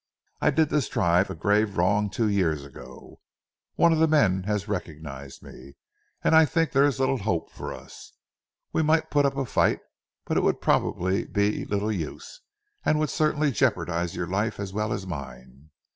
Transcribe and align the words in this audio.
"I 0.41 0.49
did 0.49 0.69
this 0.69 0.89
tribe 0.89 1.29
a 1.29 1.35
grave 1.35 1.77
wrong, 1.77 2.09
two 2.09 2.27
years 2.27 2.65
ago. 2.65 3.19
One 3.75 3.93
of 3.93 3.99
the 3.99 4.07
men 4.07 4.41
has 4.45 4.67
recognized 4.67 5.43
me, 5.43 5.75
and 6.23 6.33
I 6.35 6.43
think 6.43 6.71
there 6.71 6.85
is 6.85 6.99
little 6.99 7.19
hope 7.19 7.51
for 7.51 7.71
us. 7.71 8.11
We 8.73 8.81
might 8.81 9.11
put 9.11 9.27
up 9.27 9.37
a 9.37 9.45
fight, 9.45 9.79
but 10.25 10.37
it 10.37 10.41
would 10.41 10.59
probably 10.59 11.25
be 11.25 11.65
little 11.65 11.91
use, 11.91 12.41
and 12.83 12.97
would 12.97 13.11
certainly 13.11 13.51
jeopardize 13.51 14.15
your 14.15 14.25
life 14.25 14.59
as 14.59 14.73
well 14.73 14.91
as 14.91 15.05
mine. 15.05 15.69